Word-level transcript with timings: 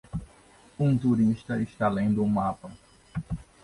Um 0.79 0.97
turista 0.97 1.61
está 1.61 1.87
lendo 1.87 2.23
um 2.23 2.27
mapa. 2.27 2.71